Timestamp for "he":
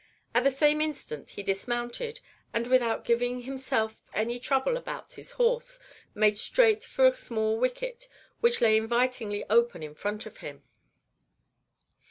1.29-1.43